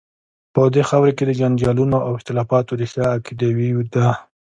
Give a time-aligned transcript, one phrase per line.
[0.53, 4.07] په دې خاوره کې د جنجالونو او اختلافات ریښه عقیدوي ده.